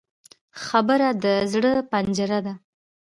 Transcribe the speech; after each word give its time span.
خبره 0.65 1.09
د 1.23 1.25
زړه 1.51 1.73
پنجره 1.91 2.39
ده 2.45 2.53